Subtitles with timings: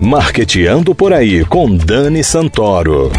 [0.00, 3.10] Marqueteando por aí com Dani Santoro.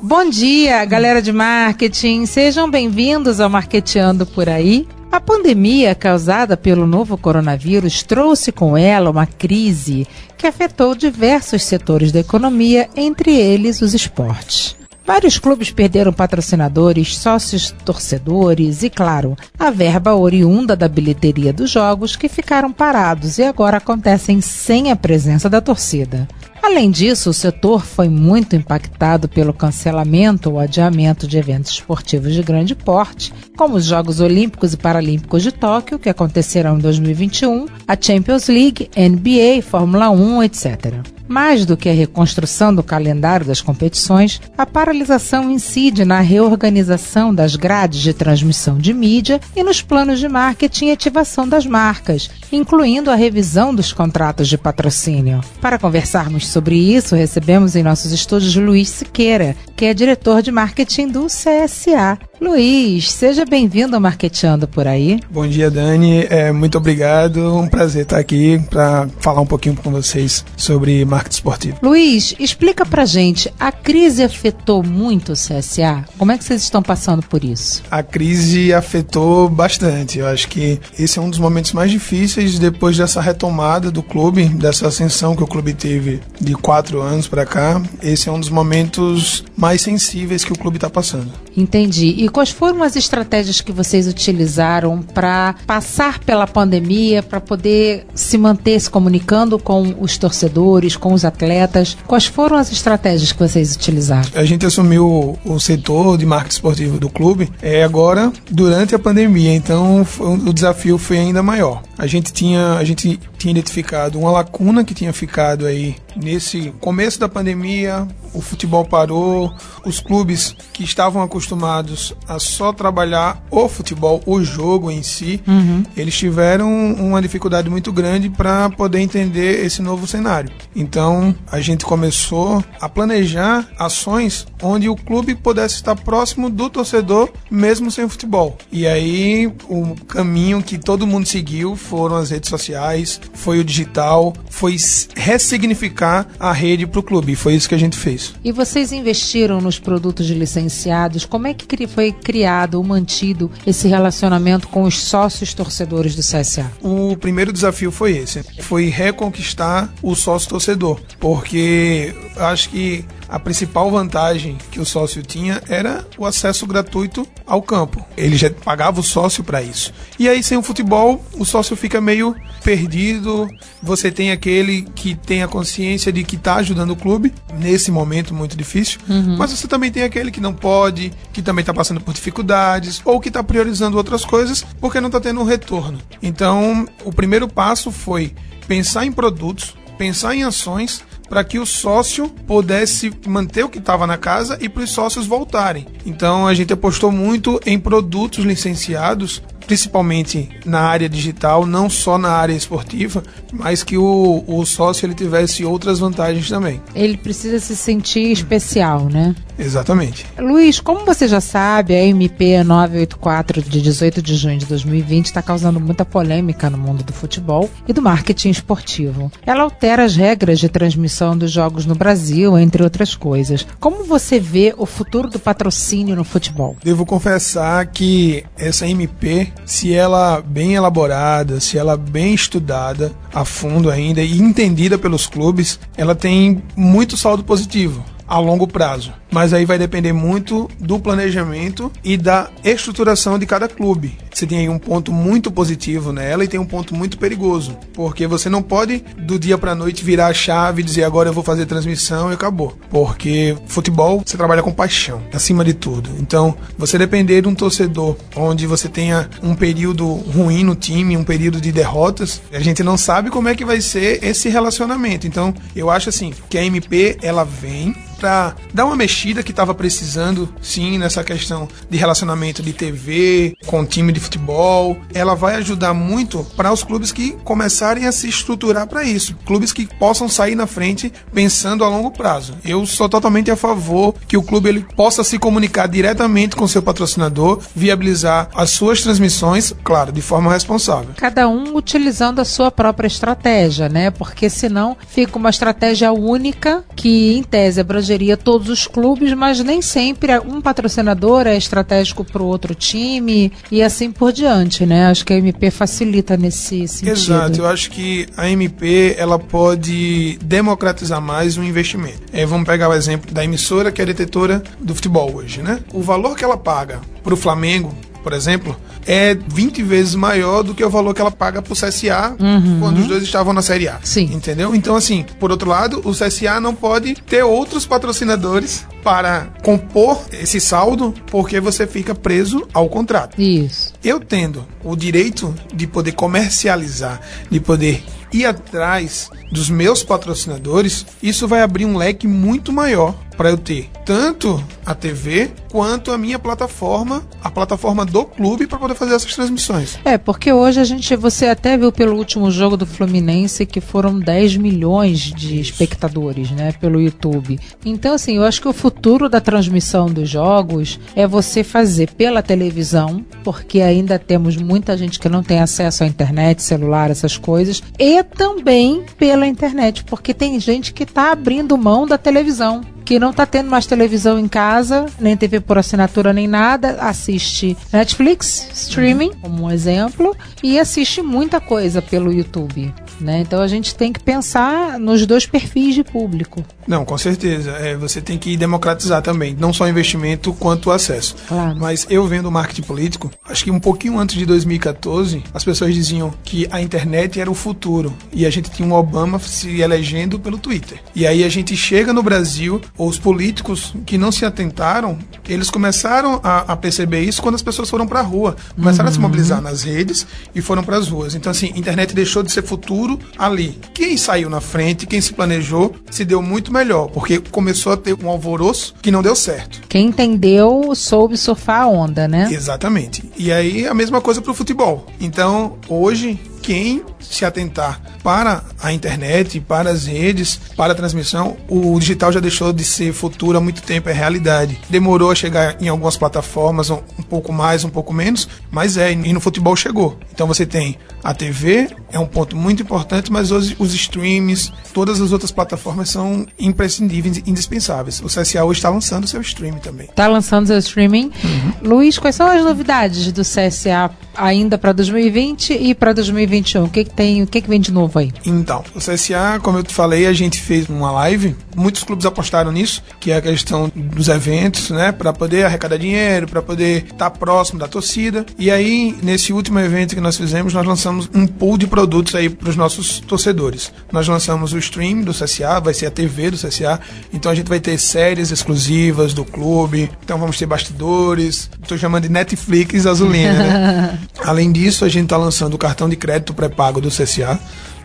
[0.00, 2.24] Bom dia, galera de marketing.
[2.24, 4.86] Sejam bem-vindos ao Marqueteando por aí.
[5.10, 10.06] A pandemia causada pelo novo coronavírus trouxe com ela uma crise
[10.38, 14.76] que afetou diversos setores da economia, entre eles os esportes.
[15.06, 22.16] Vários clubes perderam patrocinadores, sócios torcedores e, claro, a verba oriunda da bilheteria dos jogos
[22.16, 26.26] que ficaram parados e agora acontecem sem a presença da torcida.
[26.60, 32.42] Além disso, o setor foi muito impactado pelo cancelamento ou adiamento de eventos esportivos de
[32.42, 37.96] grande porte, como os Jogos Olímpicos e Paralímpicos de Tóquio, que acontecerão em 2021, a
[37.98, 41.15] Champions League, NBA, Fórmula 1, etc.
[41.28, 47.56] Mais do que a reconstrução do calendário das competições, a paralisação incide na reorganização das
[47.56, 53.10] grades de transmissão de mídia e nos planos de marketing e ativação das marcas, incluindo
[53.10, 55.40] a revisão dos contratos de patrocínio.
[55.60, 61.08] Para conversarmos sobre isso, recebemos em nossos estúdios Luiz Siqueira, que é diretor de marketing
[61.08, 62.18] do CSA.
[62.38, 65.20] Luiz, seja bem-vindo ao Marketeando por aí.
[65.30, 66.26] Bom dia, Dani.
[66.28, 67.56] É, muito obrigado.
[67.56, 71.78] Um prazer estar aqui para falar um pouquinho com vocês sobre marketing esportivo.
[71.82, 76.04] Luiz, explica pra gente, a crise afetou muito o CSA?
[76.18, 77.82] Como é que vocês estão passando por isso?
[77.90, 80.18] A crise afetou bastante.
[80.18, 84.44] Eu acho que esse é um dos momentos mais difíceis depois dessa retomada do clube,
[84.44, 87.80] dessa ascensão que o clube teve de quatro anos para cá.
[88.02, 91.32] Esse é um dos momentos mais sensíveis que o clube está passando.
[91.56, 92.14] Entendi.
[92.18, 98.38] E quais foram as estratégias que vocês utilizaram para passar pela pandemia, para poder se
[98.38, 101.96] manter se comunicando com os torcedores, com os atletas?
[102.06, 104.28] Quais foram as estratégias que vocês utilizaram?
[104.34, 109.54] A gente assumiu o setor de marketing esportivo do clube é agora durante a pandemia,
[109.54, 111.82] então o desafio foi ainda maior.
[111.98, 117.20] A gente tinha, a gente tinha identificado uma lacuna que tinha ficado aí nesse começo
[117.20, 119.52] da pandemia, o futebol parou,
[119.84, 125.82] os clubes que estavam acostumados a só trabalhar o futebol, o jogo em si, uhum.
[125.96, 130.50] eles tiveram uma dificuldade muito grande para poder entender esse novo cenário.
[130.74, 137.30] Então a gente começou a planejar ações onde o clube pudesse estar próximo do torcedor,
[137.50, 138.56] mesmo sem futebol.
[138.70, 144.32] E aí o caminho que todo mundo seguiu foram as redes sociais, foi o digital,
[144.50, 144.76] foi
[145.14, 146.05] ressignificar
[146.38, 147.32] a rede para o clube.
[147.32, 148.34] E foi isso que a gente fez.
[148.44, 151.24] E vocês investiram nos produtos licenciados?
[151.24, 156.70] Como é que foi criado ou mantido esse relacionamento com os sócios torcedores do CSA?
[156.82, 163.90] O primeiro desafio foi esse, foi reconquistar o sócio torcedor, porque acho que a principal
[163.90, 168.04] vantagem que o sócio tinha era o acesso gratuito ao campo.
[168.16, 169.92] Ele já pagava o sócio para isso.
[170.18, 173.48] E aí, sem o futebol, o sócio fica meio perdido.
[173.82, 178.34] Você tem aquele que tem a consciência de que está ajudando o clube nesse momento
[178.34, 179.36] muito difícil, uhum.
[179.36, 183.20] mas você também tem aquele que não pode, que também está passando por dificuldades ou
[183.20, 185.98] que está priorizando outras coisas porque não está tendo um retorno.
[186.22, 188.34] Então, o primeiro passo foi
[188.66, 194.06] pensar em produtos, pensar em ações para que o sócio pudesse manter o que estava
[194.06, 195.86] na casa e para os sócios voltarem.
[196.04, 202.30] Então a gente apostou muito em produtos licenciados principalmente na área digital, não só na
[202.30, 203.22] área esportiva,
[203.52, 206.80] mas que o, o sócio ele tivesse outras vantagens também.
[206.94, 209.34] Ele precisa se sentir especial, né?
[209.58, 210.26] Exatamente.
[210.38, 215.42] Luiz, como você já sabe, a MP 984 de 18 de junho de 2020 está
[215.42, 219.30] causando muita polêmica no mundo do futebol e do marketing esportivo.
[219.44, 223.66] Ela altera as regras de transmissão dos jogos no Brasil, entre outras coisas.
[223.80, 226.76] Como você vê o futuro do patrocínio no futebol?
[226.82, 233.90] Devo confessar que essa MP se ela bem elaborada, se ela bem estudada a fundo
[233.90, 239.12] ainda e entendida pelos clubes, ela tem muito saldo positivo a longo prazo.
[239.30, 244.16] Mas aí vai depender muito do planejamento e da estruturação de cada clube.
[244.32, 248.26] Você tem aí um ponto muito positivo nela e tem um ponto muito perigoso, porque
[248.26, 251.42] você não pode do dia para noite virar a chave e dizer agora eu vou
[251.42, 252.76] fazer transmissão e acabou.
[252.90, 256.10] Porque futebol você trabalha com paixão, acima de tudo.
[256.20, 261.24] Então, você depender de um torcedor onde você tenha um período ruim no time, um
[261.24, 265.26] período de derrotas, a gente não sabe como é que vai ser esse relacionamento.
[265.26, 269.50] Então, eu acho assim que a MP ela vem para dar uma mexida mexida que
[269.50, 274.98] estava precisando, sim, nessa questão de relacionamento de TV com time de futebol.
[275.14, 279.34] Ela vai ajudar muito para os clubes que começarem a se estruturar para isso.
[279.46, 282.56] Clubes que possam sair na frente pensando a longo prazo.
[282.62, 286.82] Eu sou totalmente a favor que o clube ele possa se comunicar diretamente com seu
[286.82, 291.14] patrocinador, viabilizar as suas transmissões, claro, de forma responsável.
[291.16, 294.10] Cada um utilizando a sua própria estratégia, né?
[294.10, 299.05] Porque senão fica uma estratégia única que, em tese, abrangeria todos os clubes,
[299.36, 304.86] mas nem sempre um patrocinador é estratégico para o outro time e assim por diante,
[304.86, 305.06] né?
[305.06, 307.12] Acho que a MP facilita nesse sentido.
[307.12, 312.22] Exato, eu acho que a MP ela pode democratizar mais o investimento.
[312.32, 315.80] É, vamos pegar o exemplo da emissora que é detetora do futebol hoje, né?
[315.92, 317.94] O valor que ela paga para o Flamengo,
[318.26, 318.76] por exemplo,
[319.06, 322.80] é 20 vezes maior do que o valor que ela paga pro CSA uhum.
[322.80, 324.00] quando os dois estavam na Série A.
[324.02, 324.28] Sim.
[324.32, 324.74] Entendeu?
[324.74, 330.60] Então, assim, por outro lado, o CSA não pode ter outros patrocinadores para compor esse
[330.60, 333.40] saldo, porque você fica preso ao contrato.
[333.40, 333.92] Isso.
[334.02, 338.02] Eu tendo o direito de poder comercializar, de poder
[338.32, 343.90] ir atrás dos meus patrocinadores, isso vai abrir um leque muito maior para eu ter
[344.04, 349.34] tanto a TV quanto a minha plataforma, a plataforma do clube para poder fazer essas
[349.34, 349.98] transmissões.
[350.04, 354.18] É, porque hoje a gente, você até viu pelo último jogo do Fluminense que foram
[354.18, 357.58] 10 milhões de espectadores, né, pelo YouTube.
[357.84, 362.42] Então, assim, eu acho que o futuro da transmissão dos jogos é você fazer pela
[362.42, 367.82] televisão, porque ainda temos muita gente que não tem acesso à internet, celular, essas coisas,
[367.98, 373.30] e também pela internet, porque tem gente que está abrindo mão da televisão que não
[373.30, 379.30] está tendo mais televisão em casa, nem TV por assinatura nem nada, assiste Netflix, streaming,
[379.40, 382.92] como um exemplo, e assiste muita coisa pelo YouTube.
[383.20, 383.40] Né?
[383.40, 386.64] Então a gente tem que pensar nos dois perfis de público.
[386.86, 387.70] Não, com certeza.
[387.72, 391.36] É, você tem que democratizar também, não só o investimento quanto o acesso.
[391.48, 391.78] Claro.
[391.78, 395.94] Mas eu vendo o marketing político, acho que um pouquinho antes de 2014, as pessoas
[395.94, 400.38] diziam que a internet era o futuro e a gente tinha um Obama se elegendo
[400.38, 401.00] pelo Twitter.
[401.14, 406.40] E aí a gente chega no Brasil, os políticos que não se atentaram, eles começaram
[406.42, 409.10] a, a perceber isso quando as pessoas foram para a rua, começaram uhum.
[409.10, 409.22] a se uhum.
[409.22, 411.34] mobilizar nas redes e foram para as ruas.
[411.34, 413.78] Então assim, internet deixou de ser futuro ali.
[413.94, 418.16] Quem saiu na frente, quem se planejou, se deu muito melhor, porque começou a ter
[418.22, 419.82] um alvoroço que não deu certo.
[419.88, 422.48] Quem entendeu soube surfar a onda, né?
[422.50, 423.30] Exatamente.
[423.36, 425.06] E aí a mesma coisa para o futebol.
[425.20, 431.96] Então, hoje quem se atentar para a internet, para as redes, para a transmissão, o
[432.00, 434.76] digital já deixou de ser futuro há muito tempo, é realidade.
[434.90, 436.98] Demorou a chegar em algumas plataformas, um,
[437.28, 440.18] pouco mais, um pouco menos, mas é, e no futebol chegou.
[440.32, 445.20] Então você tem a TV, é um ponto muito importante, mas os, os streams, todas
[445.20, 448.20] as outras plataformas são imprescindíveis, indispensáveis.
[448.20, 450.06] O CSA hoje está lançando seu stream também.
[450.06, 451.30] Está lançando seu streaming.
[451.44, 451.72] Uhum.
[451.82, 456.84] Luiz, quais são as novidades do CSA ainda para 2020 e para 2021?
[456.84, 458.32] O que, que tem, o que, que vem de novo aí?
[458.44, 461.54] Então, o CSA, como eu te falei, a gente fez uma live.
[461.76, 466.48] Muitos clubes apostaram nisso, que é a questão dos eventos, né, para poder arrecadar dinheiro,
[466.48, 468.46] para poder estar tá próximo da torcida.
[468.58, 472.05] E aí, nesse último evento que nós fizemos, nós lançamos um pool de produtos
[472.36, 473.92] aí para os nossos torcedores.
[474.12, 477.00] Nós lançamos o stream do CSA, vai ser a TV do CSA.
[477.32, 480.10] Então a gente vai ter séries exclusivas do clube.
[480.24, 481.70] Então vamos ter bastidores.
[481.82, 484.18] Estou chamando de Netflix azulina, né?
[484.44, 487.58] Além disso, a gente está lançando o cartão de crédito pré-pago do CSA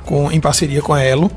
[0.05, 1.31] com, em parceria com a Elo.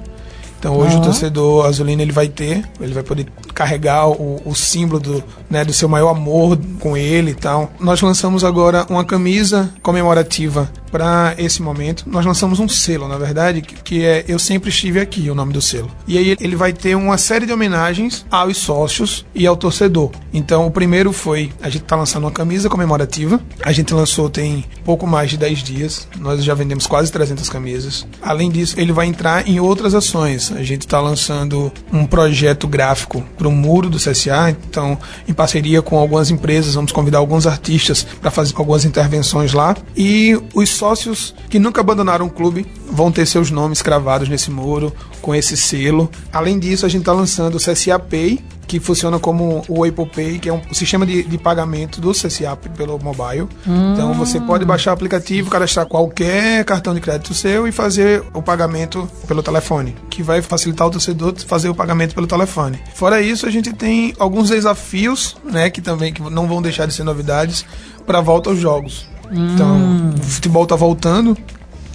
[0.65, 1.03] Então hoje uhum.
[1.03, 5.23] o torcedor azulino ele vai ter, ele vai poder carregar o, o símbolo do,
[5.55, 7.73] né, do seu maior amor com ele e tal.
[7.79, 12.05] Nós lançamos agora uma camisa comemorativa para esse momento.
[12.07, 15.61] Nós lançamos um selo, na verdade, que, é Eu Sempre Estive Aqui, o nome do
[15.61, 15.91] selo.
[16.07, 20.11] E aí ele vai ter uma série de homenagens aos sócios e ao torcedor.
[20.33, 23.41] Então o primeiro foi, a gente está lançando uma camisa comemorativa.
[23.65, 26.09] A gente lançou tem pouco mais de 10 dias.
[26.19, 28.07] Nós já vendemos quase 300 camisas.
[28.23, 30.53] Além disso, ele vai entrar em outras ações.
[30.53, 34.51] A gente está lançando um projeto gráfico para o muro do CSA.
[34.51, 34.97] Então,
[35.27, 39.77] em parceria com algumas empresas, vamos convidar alguns artistas para fazer algumas intervenções lá.
[39.95, 44.91] E os sócios que nunca abandonaram o clube vão ter seus nomes cravados nesse muro,
[45.21, 46.11] com esse selo.
[46.33, 50.39] Além disso, a gente está lançando o CSA Pay, que funciona como o Apple Pay,
[50.39, 53.49] que é um sistema de, de pagamento do CSA pelo mobile.
[53.67, 53.93] Hum.
[53.93, 58.43] Então você pode baixar o aplicativo, cadastrar qualquer cartão de crédito seu e fazer o
[58.43, 62.79] pagamento pelo telefone, que vai facilitar o torcedor fazer o pagamento pelo telefone.
[62.95, 66.95] Fora isso, a gente tem alguns desafios, né, que também que não vão deixar de
[66.95, 67.65] ser novidades
[68.07, 69.07] para volta aos jogos.
[69.31, 70.11] Então, hum.
[70.15, 71.37] Então, o futebol está voltando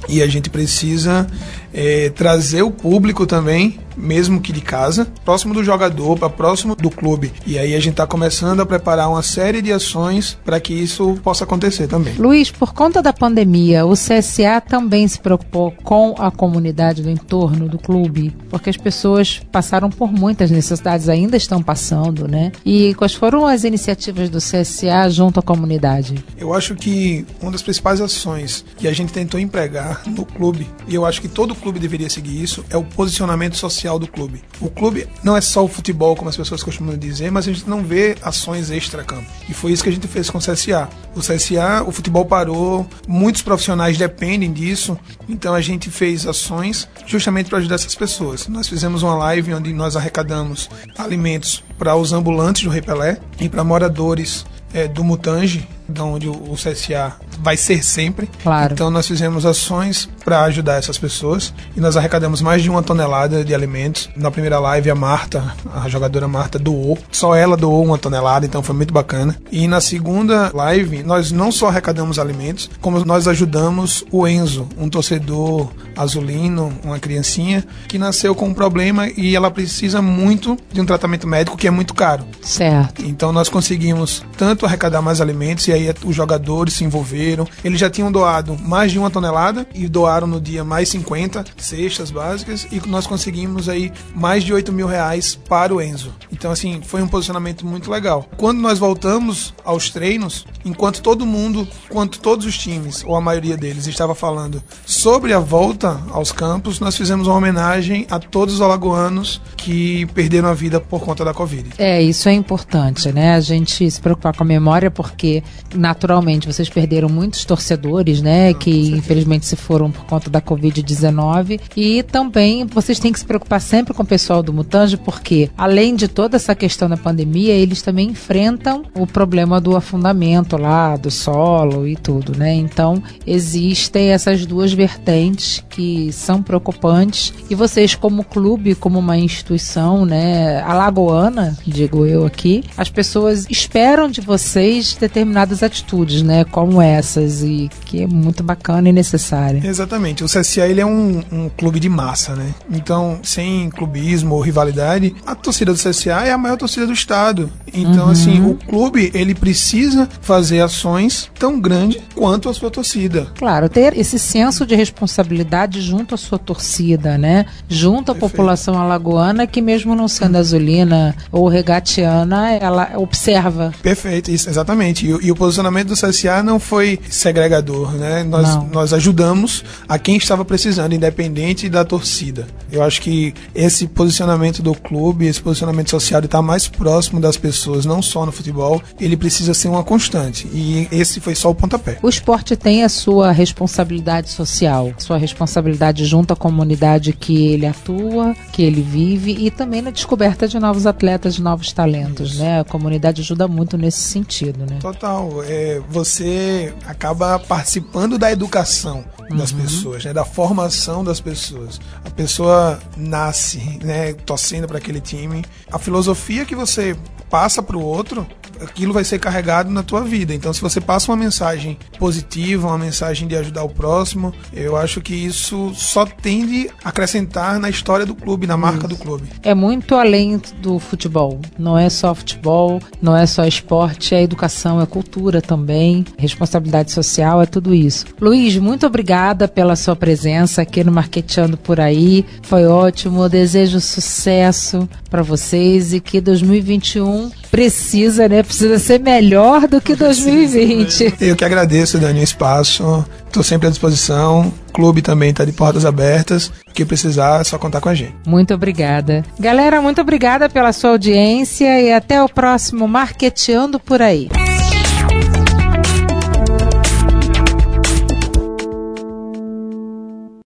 [0.07, 1.27] e a gente precisa
[1.73, 6.89] é, trazer o público também mesmo que de casa, próximo do jogador, para próximo do
[6.89, 7.31] clube.
[7.45, 11.19] E aí a gente está começando a preparar uma série de ações para que isso
[11.21, 12.13] possa acontecer também.
[12.15, 17.67] Luiz, por conta da pandemia, o CSA também se preocupou com a comunidade do entorno
[17.67, 22.51] do clube, porque as pessoas passaram por muitas necessidades, ainda estão passando, né?
[22.65, 26.23] E quais foram as iniciativas do CSA junto à comunidade?
[26.38, 30.95] Eu acho que uma das principais ações que a gente tentou empregar no clube, e
[30.95, 34.41] eu acho que todo clube deveria seguir isso, é o posicionamento social do clube.
[34.59, 37.69] O clube não é só o futebol, como as pessoas costumam dizer, mas a gente
[37.69, 39.29] não vê ações extra-campo.
[39.47, 40.89] E foi isso que a gente fez com o CSA.
[41.15, 44.97] O CSA, o futebol parou, muitos profissionais dependem disso,
[45.27, 48.47] então a gente fez ações justamente para ajudar essas pessoas.
[48.47, 53.63] Nós fizemos uma live onde nós arrecadamos alimentos para os ambulantes do Repelé e para
[53.63, 58.29] moradores é, do Mutange, de onde o CSA vai ser sempre.
[58.43, 58.74] Claro.
[58.74, 63.43] Então nós fizemos ações para ajudar essas pessoas e nós arrecadamos mais de uma tonelada
[63.43, 64.10] de alimentos.
[64.15, 68.62] Na primeira live a Marta, a jogadora Marta doou, só ela doou uma tonelada, então
[68.62, 69.36] foi muito bacana.
[69.51, 74.89] E na segunda live nós não só arrecadamos alimentos, como nós ajudamos o Enzo, um
[74.89, 80.86] torcedor azulino, uma criancinha que nasceu com um problema e ela precisa muito de um
[80.86, 82.24] tratamento médico que é muito caro.
[82.41, 83.03] Certo.
[83.05, 87.48] Então nós conseguimos tanto arrecadar mais alimentos e aí os jogadores se envolveram.
[87.63, 92.12] Eles já tinham doado mais de uma tonelada e doaram no dia mais 50 cestas
[92.12, 96.13] básicas e nós conseguimos aí mais de 8 mil reais para o Enzo.
[96.31, 98.27] Então, assim, foi um posicionamento muito legal.
[98.38, 103.57] Quando nós voltamos aos treinos, enquanto todo mundo, enquanto todos os times, ou a maioria
[103.57, 108.62] deles, estava falando sobre a volta aos campos, nós fizemos uma homenagem a todos os
[108.62, 111.69] alagoanos que perderam a vida por conta da Covid.
[111.77, 113.36] É, isso é importante, né?
[113.36, 115.43] A gente se preocupar com a memória, porque
[115.75, 118.53] naturalmente vocês perderam muitos torcedores, né?
[118.53, 121.59] que infelizmente se foram por conta da Covid-19.
[121.75, 125.95] E também vocês têm que se preocupar sempre com o pessoal do Mutange, porque além
[125.95, 131.11] de toda essa questão da pandemia, eles também enfrentam o problema do afundamento lá, do
[131.11, 132.53] solo e tudo, né?
[132.53, 137.33] Então existem essas duas vertentes que são preocupantes.
[137.49, 144.09] E vocês, como clube, como uma instituição, né, alagoana, digo eu aqui, as pessoas esperam
[144.09, 149.61] de vocês determinadas atitudes, né, como essas, e que é muito bacana e necessária.
[149.63, 150.23] Exatamente.
[150.23, 152.53] O CSA ele é um, um clube de massa, né?
[152.71, 157.49] Então, sem clubismo ou rivalidade, a torcida do CSA é a maior torcida do estado.
[157.73, 158.11] Então, uhum.
[158.11, 163.27] assim, o clube ele precisa fazer ações tão grandes quanto a sua torcida.
[163.37, 167.45] Claro, ter esse senso de responsabilidade junto à sua torcida, né?
[167.67, 168.31] Junto à Perfeito.
[168.31, 173.73] população alagoana que mesmo não sendo azulina ou regatiana, ela observa.
[173.81, 175.05] Perfeito, isso, exatamente.
[175.05, 178.23] E, e o posicionamento do CSA não foi segregador, né?
[178.23, 182.47] Nós, nós ajudamos a quem estava precisando, independente da torcida.
[182.71, 187.35] Eu acho que esse posicionamento do clube, esse posicionamento social de estar mais próximo das
[187.35, 190.47] pessoas, não só no futebol, ele precisa ser uma constante.
[190.53, 191.97] E esse foi só o pontapé.
[192.03, 198.35] O esporte tem a sua responsabilidade social, sua responsabilidade junto à comunidade que ele atua,
[198.51, 202.41] que ele vive e também na descoberta de novos atletas, de novos talentos, Isso.
[202.43, 202.59] né?
[202.59, 204.77] A comunidade ajuda muito nesse sentido, né?
[204.79, 205.38] Total.
[205.43, 209.62] É, você acaba participando da educação das uhum.
[209.62, 210.13] pessoas, né?
[210.13, 211.79] Da formação das pessoas.
[212.03, 214.13] A pessoa nasce, né?
[214.13, 215.43] Torcendo para aquele time.
[215.72, 216.96] A filosofia que você
[217.29, 218.25] passa para o outro
[218.61, 220.33] aquilo vai ser carregado na tua vida.
[220.33, 225.01] Então, se você passa uma mensagem positiva, uma mensagem de ajudar o próximo, eu acho
[225.01, 229.27] que isso só tende a acrescentar na história do clube, na marca do clube.
[229.43, 231.39] É muito além do futebol.
[231.57, 237.41] Não é só futebol, não é só esporte, é educação, é cultura também, responsabilidade social,
[237.41, 238.05] é tudo isso.
[238.19, 242.25] Luiz, muito obrigada pela sua presença aqui no Marqueteando por aí.
[242.43, 243.23] Foi ótimo.
[243.23, 248.43] Eu desejo sucesso para vocês e que 2021 precisa, né?
[248.49, 251.03] Precisa ser melhor do que 2020.
[251.03, 251.13] Né?
[251.21, 253.05] Eu que agradeço, Dani, o espaço.
[253.27, 254.51] Estou sempre à disposição.
[254.69, 256.47] O clube também está de portas abertas.
[256.67, 258.15] O que precisar é só contar com a gente.
[258.25, 259.23] Muito obrigada.
[259.39, 264.27] Galera, muito obrigada pela sua audiência e até o próximo Marqueteando por aí.